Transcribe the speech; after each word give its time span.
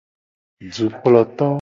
Dukploto. 0.77 1.45